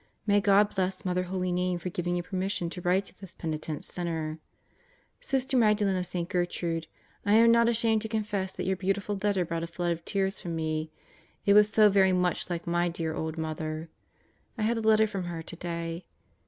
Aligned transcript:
May 0.25 0.41
God 0.41 0.73
bless 0.73 1.05
Mother 1.05 1.21
Holy 1.25 1.51
Name 1.51 1.77
for 1.77 1.91
giving 1.91 2.15
you 2.15 2.23
permission 2.23 2.71
to 2.71 2.81
write 2.81 3.05
to 3.05 3.19
this 3.21 3.35
penitent 3.35 3.83
sinner* 3.83 4.39
Sister 5.19 5.55
Magdalen 5.55 5.95
of 5.95 6.07
St. 6.07 6.27
Gertrude, 6.27 6.87
I 7.23 7.33
am 7.33 7.51
not 7.51 7.69
ashamed 7.69 8.01
to 8.01 8.07
confess 8.07 8.51
that 8.53 8.65
your 8.65 8.77
beautiful 8.77 9.15
letter 9.21 9.45
brought 9.45 9.61
a 9.61 9.67
flood 9.67 9.91
of 9.91 10.03
tears 10.03 10.39
from 10.39 10.55
me. 10.55 10.89
It 11.45 11.53
was 11.53 11.69
so 11.71 11.87
very 11.91 12.13
much 12.13 12.49
like 12.49 12.65
my 12.65 12.89
dear 12.89 13.13
old 13.13 13.37
Mother! 13.37 13.89
I 14.57 14.63
had 14.63 14.77
a 14.77 14.81
letter 14.81 15.05
from 15.05 15.25
her 15.25 15.43
today. 15.43 16.07